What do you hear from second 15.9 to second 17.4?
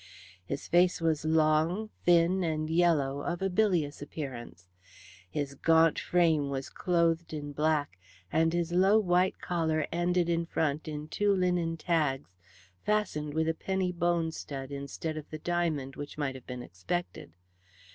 which might have been expected.